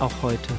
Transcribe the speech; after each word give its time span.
auch 0.00 0.22
heute. 0.22 0.52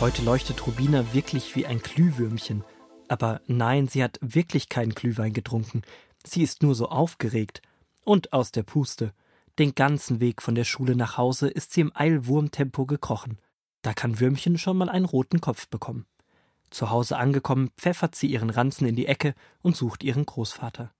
Heute 0.00 0.22
leuchtet 0.22 0.66
Rubina 0.66 1.12
wirklich 1.12 1.54
wie 1.56 1.66
ein 1.66 1.80
Glühwürmchen. 1.80 2.64
Aber 3.08 3.40
nein, 3.46 3.88
sie 3.88 4.02
hat 4.02 4.18
wirklich 4.22 4.68
keinen 4.68 4.94
Glühwein 4.94 5.32
getrunken. 5.32 5.82
Sie 6.24 6.42
ist 6.42 6.62
nur 6.62 6.74
so 6.74 6.88
aufgeregt 6.88 7.60
und 8.04 8.32
aus 8.32 8.50
der 8.50 8.62
Puste. 8.62 9.12
Den 9.58 9.74
ganzen 9.74 10.20
Weg 10.20 10.40
von 10.40 10.54
der 10.54 10.64
Schule 10.64 10.96
nach 10.96 11.18
Hause 11.18 11.48
ist 11.48 11.72
sie 11.72 11.82
im 11.82 11.92
Eilwurmtempo 11.94 12.86
gekrochen. 12.86 13.38
Da 13.82 13.92
kann 13.92 14.20
Würmchen 14.20 14.58
schon 14.58 14.78
mal 14.78 14.88
einen 14.88 15.04
roten 15.04 15.40
Kopf 15.40 15.68
bekommen. 15.68 16.06
Zu 16.70 16.90
Hause 16.90 17.18
angekommen, 17.18 17.70
pfeffert 17.76 18.14
sie 18.14 18.28
ihren 18.28 18.50
Ranzen 18.50 18.86
in 18.86 18.96
die 18.96 19.06
Ecke 19.06 19.34
und 19.60 19.76
sucht 19.76 20.02
ihren 20.02 20.24
Großvater. 20.24 20.92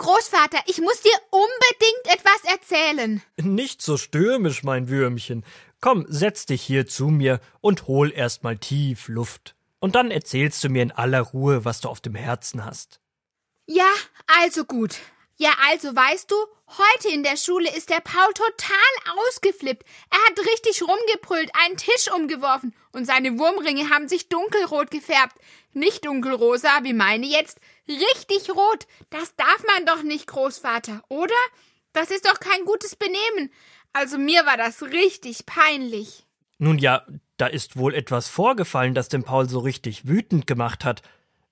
Großvater, 0.00 0.58
ich 0.66 0.80
muss 0.80 1.02
dir 1.02 1.12
unbedingt 1.30 2.06
etwas 2.06 2.44
erzählen. 2.50 3.22
Nicht 3.36 3.82
so 3.82 3.98
stürmisch, 3.98 4.62
mein 4.62 4.88
Würmchen. 4.88 5.44
Komm, 5.80 6.04
setz 6.08 6.46
dich 6.46 6.62
hier 6.62 6.86
zu 6.86 7.08
mir 7.08 7.40
und 7.60 7.86
hol 7.86 8.12
erst 8.12 8.42
mal 8.42 8.58
tief 8.58 9.08
Luft. 9.08 9.54
Und 9.78 9.94
dann 9.94 10.10
erzählst 10.10 10.62
du 10.62 10.68
mir 10.68 10.82
in 10.82 10.92
aller 10.92 11.20
Ruhe, 11.20 11.64
was 11.64 11.80
du 11.80 11.88
auf 11.88 12.00
dem 12.00 12.14
Herzen 12.14 12.64
hast. 12.64 13.00
Ja, 13.66 13.90
also 14.26 14.64
gut. 14.64 14.96
Ja, 15.36 15.52
also 15.70 15.96
weißt 15.96 16.30
du, 16.30 16.36
heute 16.68 17.08
in 17.14 17.22
der 17.22 17.38
Schule 17.38 17.74
ist 17.74 17.88
der 17.88 18.00
Paul 18.00 18.30
total 18.34 19.16
ausgeflippt. 19.26 19.86
Er 20.10 20.18
hat 20.26 20.46
richtig 20.46 20.82
rumgebrüllt, 20.82 21.50
einen 21.54 21.78
Tisch 21.78 22.12
umgeworfen 22.14 22.74
und 22.92 23.06
seine 23.06 23.38
Wurmringe 23.38 23.88
haben 23.88 24.06
sich 24.06 24.28
dunkelrot 24.28 24.90
gefärbt. 24.90 25.36
Nicht 25.72 26.04
dunkelrosa 26.04 26.80
wie 26.82 26.92
meine 26.92 27.24
jetzt, 27.24 27.58
richtig 27.88 28.50
rot. 28.50 28.86
Das 29.08 29.34
darf 29.36 29.64
man 29.66 29.86
doch 29.86 30.02
nicht, 30.02 30.26
Großvater, 30.26 31.02
oder? 31.08 31.32
Das 31.94 32.10
ist 32.10 32.26
doch 32.26 32.38
kein 32.38 32.64
gutes 32.66 32.94
Benehmen. 32.94 33.50
Also 33.92 34.18
mir 34.18 34.46
war 34.46 34.56
das 34.56 34.82
richtig 34.82 35.46
peinlich. 35.46 36.24
Nun 36.58 36.78
ja, 36.78 37.04
da 37.36 37.46
ist 37.46 37.76
wohl 37.76 37.94
etwas 37.94 38.28
vorgefallen, 38.28 38.94
das 38.94 39.08
den 39.08 39.24
Paul 39.24 39.48
so 39.48 39.60
richtig 39.60 40.06
wütend 40.06 40.46
gemacht 40.46 40.84
hat. 40.84 41.02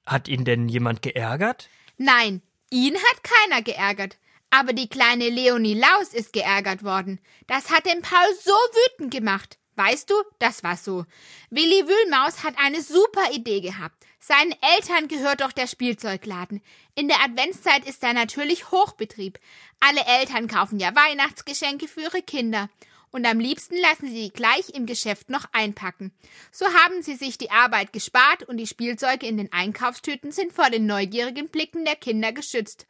Hat 0.07 0.29
ihn 0.29 0.45
denn 0.45 0.69
jemand 0.69 1.03
geärgert? 1.03 1.69
Nein, 1.97 2.43
ihn 2.71 2.95
hat 2.95 3.25
keiner 3.25 3.63
geärgert. 3.63 4.19
Aber 4.51 4.73
die 4.73 4.89
kleine 4.89 5.29
Leonie 5.29 5.75
Laus 5.75 6.15
ist 6.15 6.33
geärgert 6.33 6.83
worden. 6.83 7.21
Das 7.47 7.71
hat 7.71 7.85
den 7.87 8.01
Paul 8.01 8.35
so 8.43 8.53
wütend 8.53 9.13
gemacht. 9.13 9.58
Weißt 9.79 10.11
du, 10.11 10.15
das 10.41 10.65
war 10.65 10.77
so. 10.77 11.07
Willi 11.51 11.87
Wühlmaus 11.87 12.43
hat 12.43 12.55
eine 12.59 12.83
super 12.83 13.31
Idee 13.33 13.61
gehabt. 13.61 14.05
Seinen 14.19 14.57
Eltern 14.75 15.07
gehört 15.07 15.41
doch 15.41 15.53
der 15.53 15.69
Spielzeugladen. 15.69 16.61
In 16.97 17.07
der 17.07 17.23
Adventszeit 17.23 17.87
ist 17.87 18.03
da 18.03 18.13
natürlich 18.13 18.73
Hochbetrieb. 18.73 19.39
Alle 19.79 20.01
Eltern 20.05 20.49
kaufen 20.49 20.81
ja 20.81 20.97
Weihnachtsgeschenke 20.97 21.87
für 21.87 22.01
ihre 22.01 22.23
Kinder 22.23 22.69
und 23.13 23.25
am 23.25 23.39
liebsten 23.39 23.77
lassen 23.77 24.09
sie 24.09 24.25
die 24.25 24.33
gleich 24.33 24.71
im 24.71 24.85
Geschäft 24.85 25.31
noch 25.31 25.47
einpacken. 25.53 26.13
So 26.51 26.67
haben 26.67 27.01
sie 27.03 27.15
sich 27.15 27.39
die 27.39 27.53
Arbeit 27.53 27.93
gespart 27.93 28.43
und 28.43 28.57
die 28.57 28.67
Spielzeuge 28.67 29.27
in 29.27 29.37
den 29.37 29.53
Einkaufstüten 29.53 30.33
sind 30.33 30.53
vor 30.53 30.71
den 30.71 30.87
neugierigen 30.87 31.49
Blicken 31.51 31.85
der 31.85 31.95
Kinder 31.95 32.33
geschützt. 32.33 32.89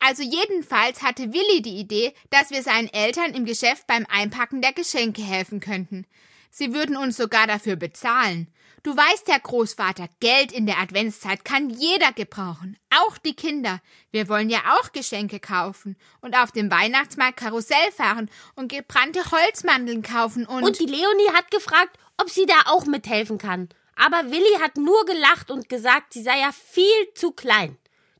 Also 0.00 0.22
jedenfalls 0.22 1.02
hatte 1.02 1.32
Willi 1.32 1.62
die 1.62 1.78
Idee, 1.78 2.14
dass 2.30 2.50
wir 2.50 2.62
seinen 2.62 2.92
Eltern 2.92 3.34
im 3.34 3.44
Geschäft 3.44 3.86
beim 3.86 4.06
Einpacken 4.08 4.62
der 4.62 4.72
Geschenke 4.72 5.22
helfen 5.22 5.60
könnten. 5.60 6.06
Sie 6.50 6.72
würden 6.72 6.96
uns 6.96 7.16
sogar 7.16 7.46
dafür 7.46 7.76
bezahlen. 7.76 8.48
Du 8.84 8.96
weißt 8.96 9.28
ja, 9.28 9.38
Großvater, 9.38 10.08
Geld 10.20 10.52
in 10.52 10.66
der 10.66 10.78
Adventszeit 10.78 11.44
kann 11.44 11.68
jeder 11.68 12.12
gebrauchen, 12.12 12.78
auch 12.90 13.18
die 13.18 13.34
Kinder. 13.34 13.80
Wir 14.12 14.28
wollen 14.28 14.50
ja 14.50 14.60
auch 14.78 14.92
Geschenke 14.92 15.40
kaufen 15.40 15.96
und 16.20 16.36
auf 16.36 16.52
dem 16.52 16.70
Weihnachtsmarkt 16.70 17.38
Karussell 17.38 17.90
fahren 17.94 18.30
und 18.54 18.70
gebrannte 18.70 19.30
Holzmandeln 19.30 20.02
kaufen 20.02 20.46
und. 20.46 20.62
Und 20.62 20.78
die 20.78 20.86
Leonie 20.86 21.30
hat 21.34 21.50
gefragt, 21.50 21.98
ob 22.18 22.30
sie 22.30 22.46
da 22.46 22.54
auch 22.66 22.86
mithelfen 22.86 23.38
kann. 23.38 23.68
Aber 23.96 24.30
Willi 24.30 24.58
hat 24.60 24.76
nur 24.76 25.04
gelacht 25.06 25.50
und 25.50 25.68
gesagt, 25.68 26.12
sie 26.12 26.22
sei 26.22 26.38
ja 26.38 26.52
viel 26.52 27.12
zu 27.14 27.32
klein. 27.32 27.76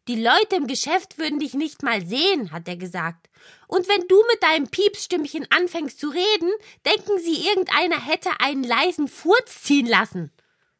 Die 0.08 0.22
Leute 0.22 0.56
im 0.56 0.66
Geschäft 0.66 1.18
würden 1.18 1.38
dich 1.38 1.52
nicht 1.52 1.82
mal 1.82 2.04
sehen, 2.06 2.50
hat 2.50 2.66
er 2.66 2.76
gesagt. 2.76 3.28
Und 3.66 3.86
wenn 3.90 4.08
du 4.08 4.16
mit 4.30 4.42
deinem 4.42 4.66
Piepsstimmchen 4.66 5.46
anfängst 5.50 6.00
zu 6.00 6.08
reden, 6.08 6.50
denken 6.86 7.18
sie, 7.18 7.46
irgendeiner 7.46 8.02
hätte 8.02 8.30
einen 8.40 8.64
leisen 8.64 9.06
Furz 9.06 9.62
ziehen 9.64 9.86
lassen. 9.86 10.32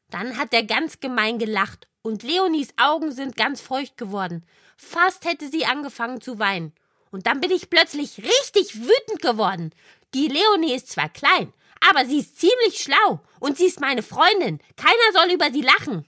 Dann 0.09 0.39
hat 0.39 0.55
er 0.55 0.63
ganz 0.63 1.01
gemein 1.01 1.39
gelacht 1.39 1.89
und 2.01 2.23
Leonies 2.23 2.71
Augen 2.79 3.13
sind 3.13 3.37
ganz 3.37 3.61
feucht 3.61 3.99
geworden. 3.99 4.47
Fast 4.79 5.27
hätte 5.27 5.49
sie 5.51 5.67
angefangen 5.67 6.23
zu 6.23 6.39
weinen. 6.39 6.73
Und 7.11 7.27
dann 7.27 7.43
bin 7.43 7.51
ich 7.51 7.69
plötzlich 7.69 8.17
richtig 8.17 8.81
wütend 8.81 9.21
geworden. 9.21 9.75
Die 10.15 10.29
Leonie 10.29 10.75
ist 10.75 10.89
zwar 10.89 11.11
klein, 11.11 11.53
aber 11.87 12.07
sie 12.07 12.21
ist 12.21 12.41
ziemlich 12.41 12.81
schlau 12.81 13.21
und 13.41 13.59
sie 13.59 13.67
ist 13.67 13.81
meine 13.81 14.03
Freundin. 14.03 14.61
Keiner 14.77 15.13
soll 15.13 15.35
über 15.35 15.53
sie 15.53 15.61
lachen. 15.61 16.07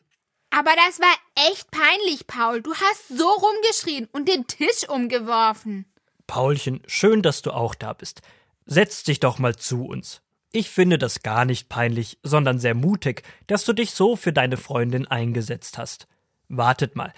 Aber 0.51 0.73
das 0.87 1.01
war 1.01 1.15
echt 1.51 1.71
peinlich, 1.71 2.27
Paul. 2.27 2.63
Du 2.63 2.75
hast 2.75 3.09
so 3.09 3.29
rumgeschrien 3.29 4.09
und 4.13 4.29
den 4.29 4.47
Tisch 4.47 4.89
umgeworfen. 4.89 5.87
Paulchen, 6.27 6.83
schön, 6.87 7.23
dass 7.23 7.43
du 7.43 7.53
auch 7.53 7.75
da 7.75 7.93
bist. 7.93 8.23
Setz 8.67 9.05
dich 9.05 9.21
doch 9.21 9.39
mal 9.39 9.57
zu 9.57 9.85
uns. 9.85 10.23
Ich 10.53 10.69
finde 10.71 10.99
das 10.99 11.23
gar 11.23 11.45
nicht 11.45 11.69
peinlich, 11.69 12.19
sondern 12.23 12.59
sehr 12.59 12.75
mutig, 12.75 13.23
dass 13.47 13.65
du 13.65 13.73
dich 13.73 13.93
so 13.93 14.17
für 14.17 14.33
deine 14.33 14.57
Freundin 14.57 15.07
eingesetzt 15.07 15.79
hast. 15.79 16.09
Wartet 16.49 16.97
mal. 16.97 17.13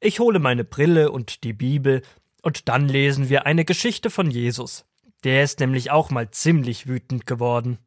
Ich 0.00 0.20
hole 0.20 0.38
meine 0.38 0.64
Brille 0.64 1.10
und 1.10 1.42
die 1.42 1.52
Bibel, 1.52 2.02
und 2.42 2.68
dann 2.68 2.88
lesen 2.88 3.28
wir 3.28 3.46
eine 3.46 3.64
Geschichte 3.64 4.10
von 4.10 4.30
Jesus. 4.30 4.84
Der 5.24 5.42
ist 5.42 5.58
nämlich 5.58 5.90
auch 5.90 6.10
mal 6.10 6.30
ziemlich 6.30 6.86
wütend 6.86 7.26
geworden. 7.26 7.78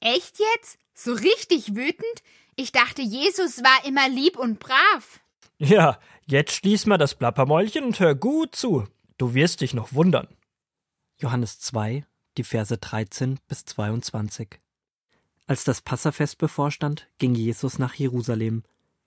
Echt 0.00 0.38
jetzt? 0.38 0.78
So 0.94 1.12
richtig 1.12 1.74
wütend? 1.74 2.22
Ich 2.56 2.72
dachte, 2.72 3.02
Jesus 3.02 3.62
war 3.62 3.86
immer 3.86 4.08
lieb 4.08 4.38
und 4.38 4.58
brav. 4.58 5.20
Ja, 5.58 5.98
jetzt 6.24 6.52
schließ 6.52 6.86
mal 6.86 6.96
das 6.96 7.14
Plappermäulchen 7.14 7.84
und 7.84 8.00
hör 8.00 8.14
gut 8.14 8.56
zu. 8.56 8.84
Du 9.18 9.34
wirst 9.34 9.60
dich 9.60 9.74
noch 9.74 9.92
wundern. 9.92 10.26
Johannes 11.20 11.60
2, 11.60 12.06
die 12.38 12.44
Verse 12.44 12.76
13 12.76 13.38
bis 13.46 13.66
22. 13.66 14.58
Als 15.46 15.64
das 15.64 15.82
Passafest 15.82 16.38
bevorstand, 16.38 17.08
ging 17.18 17.34
Jesus 17.34 17.78
nach 17.78 17.94
Jerusalem. 17.94 18.62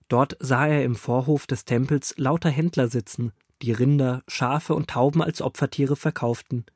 Dort 0.08 0.36
sah 0.38 0.68
er 0.68 0.84
im 0.84 0.94
Vorhof 0.94 1.48
des 1.48 1.64
Tempels 1.64 2.14
lauter 2.16 2.50
Händler 2.50 2.88
sitzen, 2.88 3.32
die 3.62 3.72
Rinder, 3.72 4.22
Schafe 4.28 4.74
und 4.74 4.90
Tauben 4.90 5.22
als 5.22 5.42
Opfertiere 5.42 5.96
verkauften. 5.96 6.66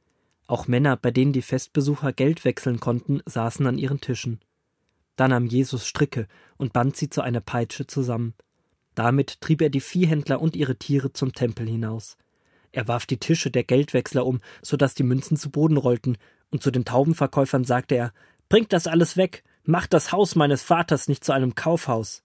Auch 0.49 0.67
Männer, 0.67 0.97
bei 0.97 1.13
denen 1.13 1.33
die 1.33 1.43
Festbesucher 1.43 2.13
Geld 2.13 2.45
wechseln 2.45 2.81
konnten, 2.81 3.23
saßen 3.27 3.65
an 3.67 3.79
ihren 3.79 4.01
Tischen. 4.01 4.41
Da 5.17 5.29
nahm 5.29 5.47
Jesus 5.47 5.87
Stricke 5.87 6.27
und 6.57 6.73
band 6.73 6.97
sie 6.97 7.09
zu 7.09 7.23
einer 7.23 7.41
Peitsche 7.41 7.87
zusammen. 7.87 8.35
Damit 8.95 9.41
trieb 9.41 9.61
er 9.61 9.71
die 9.71 9.81
Viehhändler 9.81 10.41
und 10.41 10.57
ihre 10.57 10.77
Tiere 10.77 11.13
zum 11.13 11.33
Tempel 11.33 11.69
hinaus. 11.69 12.17
Er 12.73 12.89
warf 12.89 13.07
die 13.07 13.19
Tische 13.19 13.51
der 13.51 13.65
Geldwechsler 13.65 14.27
um, 14.27 14.41
so 14.63 14.77
dass 14.77 14.95
die 14.95 15.05
Münzen 15.05 15.37
zu 15.37 15.51
Boden 15.51 15.77
rollten, 15.77 16.17
und 16.51 16.63
zu 16.63 16.71
den 16.71 16.85
Taubenverkäufern 16.85 17.65
sagte 17.65 17.95
er 17.97 18.13
Bringt 18.49 18.73
das 18.73 18.87
alles 18.87 19.17
weg, 19.17 19.43
macht 19.65 19.93
das 19.93 20.13
Haus 20.13 20.35
meines 20.35 20.63
Vaters 20.63 21.09
nicht 21.09 21.25
zu 21.25 21.33
einem 21.33 21.55
Kaufhaus. 21.55 22.22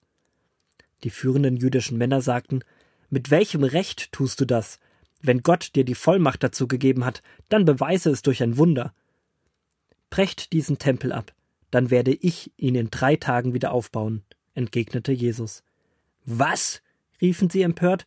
Die 1.02 1.10
führenden 1.10 1.56
jüdischen 1.56 1.98
Männer 1.98 2.20
sagten 2.20 2.62
Mit 3.08 3.30
welchem 3.30 3.64
Recht 3.64 4.12
tust 4.12 4.40
du 4.40 4.44
das? 4.44 4.78
Wenn 5.22 5.42
Gott 5.42 5.74
dir 5.74 5.84
die 5.84 5.94
Vollmacht 5.94 6.42
dazu 6.42 6.66
gegeben 6.66 7.04
hat, 7.04 7.22
dann 7.48 7.64
beweise 7.64 8.10
es 8.10 8.22
durch 8.22 8.42
ein 8.42 8.56
Wunder. 8.56 8.94
Brecht 10.08 10.52
diesen 10.52 10.78
Tempel 10.78 11.12
ab, 11.12 11.32
dann 11.70 11.90
werde 11.90 12.12
ich 12.12 12.52
ihn 12.56 12.74
in 12.74 12.90
drei 12.90 13.16
Tagen 13.16 13.54
wieder 13.54 13.72
aufbauen, 13.72 14.22
entgegnete 14.54 15.12
Jesus. 15.12 15.62
Was? 16.24 16.82
riefen 17.20 17.50
sie 17.50 17.62
empört. 17.62 18.06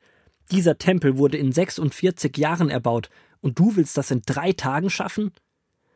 Dieser 0.52 0.78
Tempel 0.78 1.18
wurde 1.18 1.38
in 1.38 1.52
46 1.52 2.38
Jahren 2.38 2.70
erbaut, 2.70 3.10
und 3.42 3.60
du 3.60 3.76
willst 3.76 3.98
das 3.98 4.12
in 4.12 4.22
drei 4.26 4.54
Tagen 4.54 4.90
schaffen? 4.90 5.32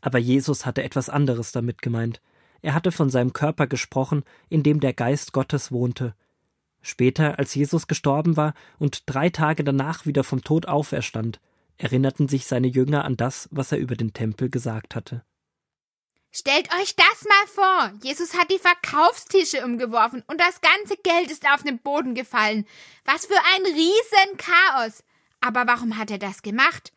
Aber 0.02 0.20
Jesus 0.20 0.66
hatte 0.66 0.84
etwas 0.84 1.10
anderes 1.10 1.52
damit 1.52 1.82
gemeint. 1.82 2.22
Er 2.62 2.74
hatte 2.74 2.92
von 2.92 3.10
seinem 3.10 3.34
Körper 3.34 3.68
gesprochen, 3.68 4.24
in 4.50 4.64
dem 4.64 4.80
der 4.80 4.94
Geist 4.94 5.32
Gottes 5.32 5.72
wohnte. 5.72 6.14
Später, 6.82 7.40
als 7.40 7.56
Jesus 7.56 7.88
gestorben 7.88 8.38
war 8.38 8.54
und 8.80 9.04
drei 9.08 9.30
Tage 9.30 9.64
danach 9.64 10.06
wieder 10.06 10.24
vom 10.24 10.44
Tod 10.44 10.68
auferstand, 10.68 11.40
erinnerten 11.78 12.28
sich 12.28 12.46
seine 12.46 12.68
Jünger 12.68 13.06
an 13.06 13.18
das, 13.18 13.48
was 13.52 13.72
er 13.72 13.78
über 13.78 13.96
den 13.96 14.14
Tempel 14.14 14.50
gesagt 14.50 14.96
hatte. 14.96 15.24
Stellt 16.40 16.72
euch 16.80 16.96
das 16.96 17.26
mal 17.28 17.48
vor. 17.48 17.94
Jesus 18.04 18.38
hat 18.38 18.52
die 18.52 18.60
Verkaufstische 18.60 19.66
umgeworfen 19.66 20.24
und 20.28 20.40
das 20.40 20.62
ganze 20.62 20.96
Geld 21.02 21.32
ist 21.32 21.48
auf 21.52 21.64
den 21.64 21.80
Boden 21.80 22.14
gefallen. 22.14 22.68
Was 23.06 23.26
für 23.26 23.34
ein 23.34 23.64
Riesenchaos. 23.66 25.04
Aber 25.42 25.66
warum 25.66 25.98
hat 25.98 26.12
er 26.12 26.20
das 26.20 26.44
gemacht? 26.44 26.94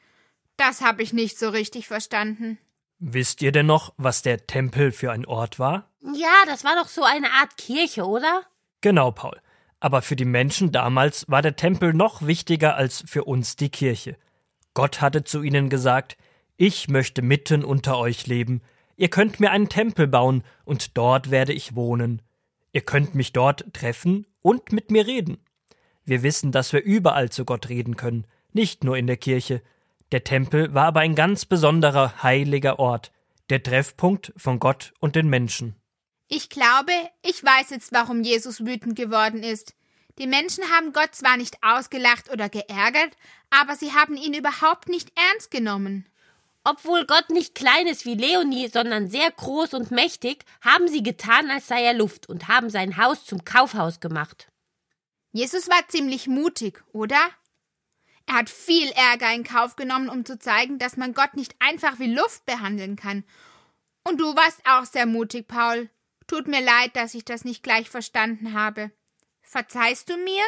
Das 0.59 0.83
habe 0.83 1.03
ich 1.03 1.15
nicht 1.15 1.39
so 1.39 1.49
richtig 1.49 1.89
verstanden. 1.89 2.59
Wisst 2.99 3.41
ihr 3.41 3.51
denn 3.51 3.65
noch, 3.65 3.95
was 3.97 4.21
der 4.21 4.47
Tempel 4.47 4.93
für 4.93 5.11
ein 5.11 5.25
Ort 5.25 5.59
war? 5.59 5.89
Ja, 6.03 6.45
das 6.45 6.63
war 6.63 6.75
doch 6.75 6.89
so 6.89 7.03
eine 7.03 7.33
Art 7.33 7.57
Kirche, 7.57 8.05
oder? 8.05 8.43
Genau, 8.83 9.11
Paul. 9.11 9.41
Aber 9.79 10.03
für 10.03 10.17
die 10.17 10.27
Menschen 10.27 10.71
damals 10.71 11.25
war 11.29 11.41
der 11.41 11.57
Tempel 11.57 11.95
noch 11.95 12.27
wichtiger 12.27 12.77
als 12.77 13.05
für 13.07 13.25
uns 13.25 13.57
die 13.57 13.71
Kirche. 13.71 14.19
Gott 14.75 15.01
hatte 15.01 15.25
zu 15.25 15.43
ihnen 15.43 15.71
gesagt, 15.71 16.19
ich 16.59 16.89
möchte 16.89 17.23
mitten 17.23 17.65
unter 17.65 17.97
euch 17.97 18.27
leben, 18.27 18.61
ihr 19.01 19.09
könnt 19.09 19.41
mir 19.41 19.51
einen 19.51 19.71
Tempel 19.71 20.07
bauen, 20.07 20.45
und 20.65 20.99
dort 20.99 21.31
werde 21.31 21.55
ich 21.55 21.75
wohnen. 21.75 22.21
Ihr 22.73 22.83
könnt 22.83 23.15
mich 23.15 23.33
dort 23.33 23.73
treffen 23.73 24.27
und 24.43 24.73
mit 24.73 24.91
mir 24.91 25.07
reden. 25.07 25.39
Wir 26.05 26.23
wissen, 26.23 26.53
dass 26.53 26.75
wir 26.75 26.83
überall 26.83 27.31
zu 27.31 27.47
Gott 27.47 27.71
reden 27.71 27.97
können, 27.97 28.27
nicht 28.53 28.85
nur 28.85 28.99
in 28.99 29.07
der 29.07 29.17
Kirche. 29.17 29.63
Der 30.13 30.23
Tempel 30.23 30.75
war 30.75 30.85
aber 30.85 31.01
ein 31.01 31.15
ganz 31.15 31.47
besonderer 31.47 32.23
heiliger 32.23 32.79
Ort, 32.79 33.11
der 33.49 33.63
Treffpunkt 33.63 34.35
von 34.37 34.61
Gott 34.61 34.93
und 35.01 35.17
den 35.17 35.29
Menschen. 35.29 35.77
Ich 36.29 36.51
glaube, 36.51 36.93
ich 37.23 37.43
weiß 37.43 37.71
jetzt, 37.71 37.93
warum 37.93 38.23
Jesus 38.23 38.67
wütend 38.67 38.97
geworden 38.97 39.43
ist. 39.43 39.75
Die 40.19 40.27
Menschen 40.27 40.65
haben 40.65 40.93
Gott 40.93 41.15
zwar 41.15 41.39
nicht 41.39 41.57
ausgelacht 41.63 42.31
oder 42.31 42.51
geärgert, 42.51 43.17
aber 43.49 43.77
sie 43.77 43.93
haben 43.93 44.19
ihn 44.19 44.35
überhaupt 44.35 44.91
nicht 44.91 45.11
ernst 45.17 45.51
genommen. 45.51 46.07
Obwohl 46.63 47.07
Gott 47.07 47.31
nicht 47.31 47.55
klein 47.55 47.87
ist 47.87 48.05
wie 48.05 48.15
Leonie, 48.15 48.69
sondern 48.69 49.09
sehr 49.09 49.31
groß 49.31 49.75
und 49.75 49.91
mächtig, 49.91 50.45
haben 50.61 50.89
sie 50.89 51.03
getan, 51.03 51.51
als 51.51 51.67
sei 51.67 51.83
er 51.83 51.95
Luft 51.95 52.29
und 52.29 52.49
haben 52.49 52.69
sein 52.69 52.99
Haus 52.99 53.25
zum 53.25 53.45
Kaufhaus 53.45 54.01
gemacht. 54.01 54.49
Jesus 55.33 55.69
war 55.69 55.89
ziemlich 55.89 56.27
mutig, 56.27 56.83
oder? 56.93 57.21
Er 58.27 58.35
hat 58.35 58.51
viel 58.51 58.91
Ärger 58.91 59.33
in 59.33 59.45
Kauf 59.45 59.75
genommen, 59.77 60.09
um 60.09 60.25
zu 60.25 60.39
zeigen, 60.39 60.79
dass 60.79 60.97
man 60.97 61.15
Gott 61.15 61.35
nicht 61.35 61.55
einfach 61.61 61.99
wie 61.99 62.13
Luft 62.13 62.45
behandeln 62.45 62.97
kann. 62.97 63.25
Und 64.05 64.21
du 64.21 64.37
warst 64.37 64.61
auch 64.67 64.85
sehr 64.85 65.07
mutig, 65.07 65.49
Paul. 65.49 65.89
Tut 66.27 66.47
mir 66.47 66.61
leid, 66.61 66.95
dass 66.95 67.15
ich 67.15 67.25
das 67.25 67.45
nicht 67.45 67.63
gleich 67.63 67.89
verstanden 67.89 68.53
habe. 68.53 68.93
Verzeihst 69.43 70.11
du 70.11 70.17
mir? 70.17 70.45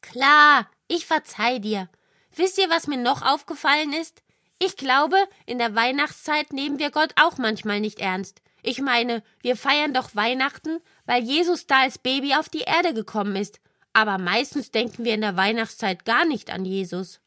Klar, 0.00 0.70
ich 0.86 1.04
verzeih 1.04 1.58
dir. 1.58 1.90
Wisst 2.34 2.58
ihr, 2.58 2.70
was 2.70 2.86
mir 2.86 2.96
noch 2.96 3.22
aufgefallen 3.22 3.92
ist? 3.92 4.22
Ich 4.58 4.76
glaube, 4.76 5.16
in 5.46 5.58
der 5.58 5.74
Weihnachtszeit 5.74 6.52
nehmen 6.52 6.78
wir 6.78 6.90
Gott 6.90 7.12
auch 7.16 7.38
manchmal 7.38 7.80
nicht 7.80 8.00
ernst. 8.00 8.42
Ich 8.62 8.80
meine, 8.80 9.22
wir 9.40 9.56
feiern 9.56 9.94
doch 9.94 10.16
Weihnachten, 10.16 10.80
weil 11.06 11.22
Jesus 11.22 11.66
da 11.66 11.82
als 11.82 11.98
Baby 11.98 12.34
auf 12.34 12.48
die 12.48 12.62
Erde 12.62 12.92
gekommen 12.92 13.36
ist. 13.36 13.60
Aber 13.92 14.18
meistens 14.18 14.70
denken 14.70 15.04
wir 15.04 15.14
in 15.14 15.20
der 15.20 15.36
Weihnachtszeit 15.36 16.04
gar 16.04 16.24
nicht 16.24 16.50
an 16.50 16.64
Jesus. 16.64 17.20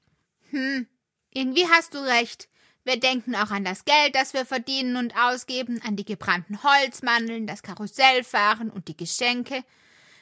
Hm, 0.50 0.88
irgendwie 1.32 1.68
hast 1.68 1.94
du 1.94 2.00
recht. 2.00 2.50
Wir 2.84 3.00
denken 3.00 3.36
auch 3.36 3.52
an 3.52 3.64
das 3.64 3.86
Geld, 3.86 4.16
das 4.16 4.34
wir 4.34 4.46
verdienen 4.46 4.98
und 4.98 5.16
ausgeben, 5.16 5.82
an 5.86 5.96
die 5.96 6.06
gebrannten 6.06 6.64
Holzmandeln, 6.64 7.48
das 7.48 7.64
Karussellfahren 7.64 8.70
und 8.70 8.88
die 8.88 8.98
Geschenke. 8.98 9.64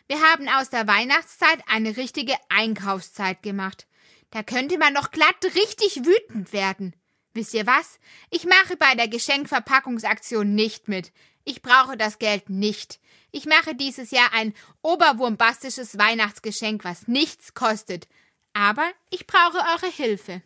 Wir 0.07 0.21
haben 0.21 0.47
aus 0.49 0.69
der 0.69 0.87
Weihnachtszeit 0.87 1.59
eine 1.67 1.95
richtige 1.95 2.35
Einkaufszeit 2.49 3.41
gemacht. 3.43 3.87
Da 4.31 4.43
könnte 4.43 4.77
man 4.77 4.93
doch 4.93 5.11
glatt 5.11 5.43
richtig 5.43 6.05
wütend 6.05 6.51
werden. 6.51 6.93
Wisst 7.33 7.53
ihr 7.53 7.67
was? 7.67 7.99
Ich 8.29 8.45
mache 8.45 8.75
bei 8.77 8.95
der 8.95 9.07
Geschenkverpackungsaktion 9.07 10.55
nicht 10.55 10.87
mit. 10.87 11.11
Ich 11.45 11.61
brauche 11.61 11.97
das 11.97 12.19
Geld 12.19 12.49
nicht. 12.49 12.99
Ich 13.31 13.45
mache 13.45 13.75
dieses 13.75 14.11
Jahr 14.11 14.33
ein 14.33 14.53
oberwurmbastisches 14.81 15.97
Weihnachtsgeschenk, 15.97 16.83
was 16.83 17.07
nichts 17.07 17.53
kostet. 17.53 18.07
Aber 18.53 18.89
ich 19.11 19.27
brauche 19.27 19.57
eure 19.57 19.91
Hilfe. 19.91 20.41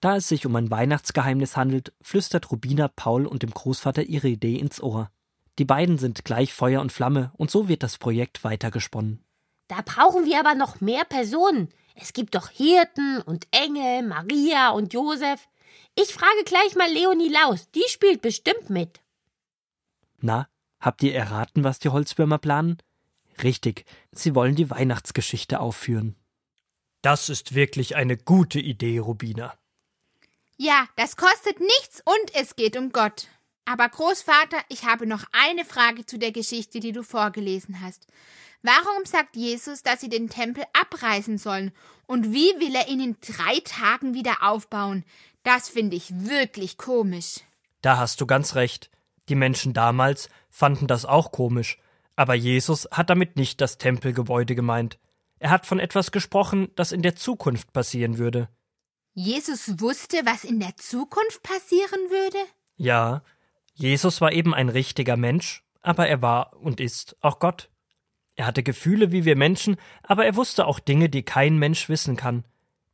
Da 0.00 0.16
es 0.16 0.28
sich 0.28 0.46
um 0.46 0.54
ein 0.56 0.70
Weihnachtsgeheimnis 0.70 1.56
handelt, 1.56 1.92
flüstert 2.02 2.50
Rubina 2.50 2.88
Paul 2.88 3.26
und 3.26 3.42
dem 3.42 3.50
Großvater 3.50 4.02
ihre 4.02 4.28
Idee 4.28 4.56
ins 4.56 4.82
Ohr. 4.82 5.10
Die 5.58 5.64
beiden 5.64 5.98
sind 5.98 6.24
gleich 6.24 6.52
Feuer 6.52 6.80
und 6.80 6.92
Flamme 6.92 7.32
und 7.36 7.50
so 7.50 7.68
wird 7.68 7.82
das 7.82 7.98
Projekt 7.98 8.44
weitergesponnen. 8.44 9.24
Da 9.68 9.80
brauchen 9.84 10.26
wir 10.26 10.38
aber 10.40 10.54
noch 10.54 10.80
mehr 10.80 11.04
Personen. 11.04 11.68
Es 11.94 12.12
gibt 12.12 12.34
doch 12.34 12.50
Hirten 12.50 13.22
und 13.22 13.46
Engel, 13.50 14.02
Maria 14.02 14.70
und 14.70 14.92
Josef. 14.92 15.48
Ich 15.96 16.12
frage 16.12 16.44
gleich 16.44 16.74
mal 16.74 16.90
Leonie 16.90 17.28
Laus, 17.28 17.70
die 17.70 17.84
spielt 17.88 18.20
bestimmt 18.20 18.68
mit. 18.68 19.00
Na, 20.20 20.48
habt 20.80 21.02
ihr 21.02 21.14
erraten, 21.14 21.62
was 21.64 21.78
die 21.78 21.90
Holzwürmer 21.90 22.38
planen? 22.38 22.78
Richtig, 23.42 23.84
sie 24.12 24.34
wollen 24.34 24.56
die 24.56 24.70
Weihnachtsgeschichte 24.70 25.60
aufführen. 25.60 26.16
Das 27.02 27.28
ist 27.28 27.54
wirklich 27.54 27.96
eine 27.96 28.16
gute 28.16 28.58
Idee, 28.58 28.98
Rubina. 28.98 29.54
Ja, 30.56 30.88
das 30.96 31.16
kostet 31.16 31.60
nichts 31.60 32.00
und 32.04 32.34
es 32.34 32.56
geht 32.56 32.76
um 32.76 32.92
Gott. 32.92 33.28
Aber 33.64 33.88
Großvater, 33.88 34.58
ich 34.68 34.84
habe 34.84 35.06
noch 35.06 35.24
eine 35.32 35.64
Frage 35.64 36.06
zu 36.06 36.18
der 36.18 36.32
Geschichte, 36.32 36.80
die 36.80 36.92
du 36.92 37.02
vorgelesen 37.02 37.80
hast. 37.80 38.06
Warum 38.62 39.04
sagt 39.04 39.36
Jesus, 39.36 39.82
dass 39.82 40.00
sie 40.00 40.08
den 40.08 40.30
Tempel 40.30 40.64
abreißen 40.72 41.38
sollen? 41.38 41.72
Und 42.06 42.32
wie 42.32 42.58
will 42.58 42.74
er 42.74 42.88
ihn 42.88 43.00
in 43.00 43.16
drei 43.20 43.60
Tagen 43.60 44.14
wieder 44.14 44.42
aufbauen? 44.42 45.04
Das 45.44 45.68
finde 45.68 45.94
ich 45.94 46.26
wirklich 46.26 46.78
komisch. 46.78 47.40
Da 47.82 47.98
hast 47.98 48.20
du 48.20 48.26
ganz 48.26 48.54
recht. 48.54 48.90
Die 49.28 49.34
Menschen 49.34 49.74
damals 49.74 50.28
fanden 50.50 50.86
das 50.86 51.04
auch 51.04 51.32
komisch. 51.32 51.78
Aber 52.16 52.34
Jesus 52.34 52.88
hat 52.90 53.10
damit 53.10 53.36
nicht 53.36 53.60
das 53.60 53.78
Tempelgebäude 53.78 54.54
gemeint. 54.54 54.98
Er 55.38 55.50
hat 55.50 55.66
von 55.66 55.78
etwas 55.78 56.12
gesprochen, 56.12 56.70
das 56.76 56.92
in 56.92 57.02
der 57.02 57.14
Zukunft 57.14 57.72
passieren 57.72 58.18
würde. 58.18 58.48
Jesus 59.12 59.80
wusste, 59.80 60.18
was 60.24 60.44
in 60.44 60.60
der 60.60 60.76
Zukunft 60.76 61.42
passieren 61.42 62.00
würde? 62.10 62.38
Ja, 62.76 63.22
Jesus 63.74 64.20
war 64.20 64.32
eben 64.32 64.54
ein 64.54 64.68
richtiger 64.68 65.16
Mensch, 65.16 65.62
aber 65.82 66.08
er 66.08 66.22
war 66.22 66.56
und 66.56 66.80
ist 66.80 67.16
auch 67.20 67.38
Gott. 67.38 67.70
Er 68.34 68.46
hatte 68.46 68.62
Gefühle 68.62 69.12
wie 69.12 69.24
wir 69.24 69.36
Menschen, 69.36 69.76
aber 70.02 70.24
er 70.24 70.36
wusste 70.36 70.66
auch 70.66 70.80
Dinge, 70.80 71.08
die 71.08 71.22
kein 71.22 71.58
Mensch 71.58 71.88
wissen 71.88 72.16
kann. 72.16 72.44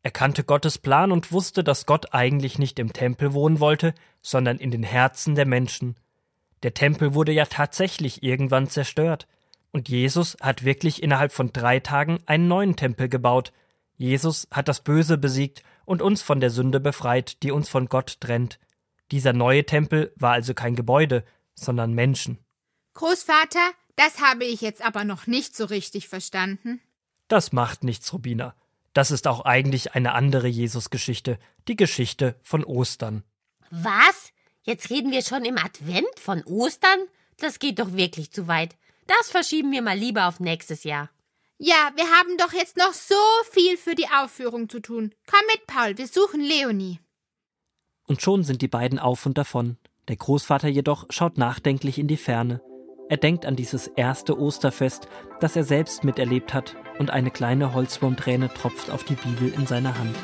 Er 0.03 0.11
kannte 0.11 0.45
Gottes 0.45 0.79
Plan 0.79 1.13
und 1.13 1.31
wusste, 1.31 1.63
dass 1.63 1.87
Gott 1.87 2.15
eigentlich 2.15 2.59
nicht 2.59 2.79
im 2.79 2.93
Tempel 2.93 3.35
wohnen 3.35 3.61
wollte, 3.61 3.95
sondern 4.23 4.59
in 4.59 4.71
den 4.71 4.83
Herzen 4.83 5.35
der 5.35 5.47
Menschen. 5.47 5.97
Der 6.63 6.75
Tempel 6.75 7.15
wurde 7.15 7.33
ja 7.33 7.47
tatsächlich 7.47 8.23
irgendwann 8.23 8.69
zerstört. 8.69 9.27
Und 9.73 9.89
Jesus 9.89 10.37
hat 10.41 10.65
wirklich 10.65 11.03
innerhalb 11.03 11.33
von 11.33 11.53
drei 11.53 11.81
Tagen 11.81 12.19
einen 12.27 12.49
neuen 12.49 12.77
Tempel 12.77 13.09
gebaut. 13.09 13.53
Jesus 13.97 14.49
hat 14.51 14.69
das 14.69 14.83
Böse 14.83 15.17
besiegt 15.19 15.63
und 15.85 16.03
uns 16.03 16.23
von 16.23 16.41
der 16.41 16.51
Sünde 16.51 16.81
befreit, 16.81 17.43
die 17.43 17.51
uns 17.51 17.69
von 17.69 17.87
Gott 17.87 18.21
trennt. 18.21 18.59
Dieser 19.11 19.33
neue 19.33 19.65
Tempel 19.65 20.13
war 20.17 20.33
also 20.33 20.55
kein 20.55 20.77
Gebäude, 20.77 21.25
sondern 21.55 21.93
Menschen. 21.93 22.39
Großvater, 22.95 23.71
das 23.97 24.21
habe 24.21 24.45
ich 24.45 24.61
jetzt 24.61 24.85
aber 24.85 25.05
noch 25.05 25.27
nicht 25.27 25.57
so 25.57 25.67
richtig 25.67 26.09
verstanden. 26.09 26.81
Das 27.29 27.53
macht 27.53 27.85
nichts, 27.85 28.13
Rubina. 28.13 28.55
Das 28.93 29.11
ist 29.11 29.27
auch 29.27 29.45
eigentlich 29.45 29.95
eine 29.95 30.13
andere 30.13 30.49
Jesusgeschichte, 30.49 31.39
die 31.69 31.77
Geschichte 31.77 32.37
von 32.43 32.65
Ostern. 32.65 33.23
Was? 33.71 34.33
Jetzt 34.63 34.91
reden 34.91 35.13
wir 35.13 35.23
schon 35.23 35.45
im 35.45 35.57
Advent 35.57 36.19
von 36.19 36.43
Ostern? 36.45 36.99
Das 37.39 37.59
geht 37.59 37.79
doch 37.79 37.93
wirklich 37.93 38.33
zu 38.33 38.49
weit. 38.49 38.77
Das 39.07 39.31
verschieben 39.31 39.73
wir 39.73 39.83
mal 39.83 39.97
lieber 39.97 40.29
auf 40.29 40.41
nächstes 40.41 40.85
Jahr. 40.85 41.11
Ja, 41.59 41.93
wir 41.95 42.05
haben 42.05 42.37
doch 42.39 42.53
jetzt 42.53 42.77
noch 42.77 42.93
so 42.93 43.15
viel 43.51 43.77
für 43.77 43.95
die 43.95 44.09
Aufführung 44.09 44.69
zu 44.69 44.81
tun. 44.81 45.15
Komm 45.27 45.41
mit, 45.47 45.67
Paul, 45.67 45.99
wir 45.99 46.07
suchen 46.07 46.41
Leonie. 46.41 47.01
Und 48.07 48.23
schon 48.23 48.45
sind 48.45 48.63
die 48.63 48.69
beiden 48.69 48.99
auf 48.99 49.27
und 49.27 49.39
davon. 49.39 49.77
Der 50.09 50.17
Großvater 50.17 50.69
jedoch 50.69 51.07
schaut 51.11 51.39
nachdenklich 51.39 51.99
in 51.99 52.09
die 52.09 52.17
Ferne. 52.17 52.61
Er 53.11 53.17
denkt 53.17 53.45
an 53.45 53.57
dieses 53.57 53.89
erste 53.89 54.39
Osterfest, 54.39 55.09
das 55.41 55.57
er 55.57 55.65
selbst 55.65 56.05
miterlebt 56.05 56.55
hat, 56.55 56.77
und 57.01 57.11
eine 57.11 57.33
kleine 57.33 57.75
Holzwurmträne 57.75 58.55
tropft 58.55 58.89
auf 58.89 59.03
die 59.03 59.17
Bibel 59.17 59.53
in 59.53 59.67
seiner 59.67 59.99
Hand. 59.99 60.15